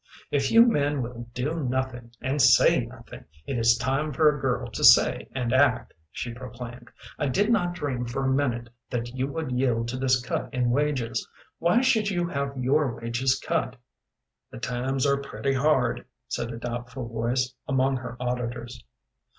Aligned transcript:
"If 0.31 0.49
you 0.51 0.65
men 0.65 1.03
will 1.03 1.29
do 1.35 1.63
nothing, 1.63 2.09
and 2.21 2.41
say 2.41 2.83
nothing, 2.87 3.25
it 3.45 3.55
is 3.59 3.77
time 3.77 4.11
for 4.13 4.27
a 4.35 4.41
girl 4.41 4.67
to 4.71 4.83
say 4.83 5.29
and 5.35 5.53
act," 5.53 5.93
she 6.09 6.33
proclaimed. 6.33 6.89
"I 7.19 7.27
did 7.27 7.51
not 7.51 7.73
dream 7.75 8.07
for 8.07 8.25
a 8.25 8.33
minute 8.33 8.69
that 8.89 9.13
you 9.13 9.27
would 9.27 9.51
yield 9.51 9.87
to 9.89 9.97
this 9.97 10.19
cut 10.19 10.51
in 10.51 10.71
wages. 10.71 11.29
Why 11.59 11.81
should 11.81 12.09
you 12.09 12.27
have 12.29 12.57
your 12.57 12.95
wages 12.99 13.39
cut?" 13.39 13.75
"The 14.49 14.57
times 14.57 15.05
are 15.05 15.17
pretty 15.21 15.53
hard," 15.53 16.07
said 16.27 16.51
a 16.51 16.57
doubtful 16.57 17.07
voice 17.07 17.53
among 17.67 17.97
her 17.97 18.17
auditors. 18.19 18.83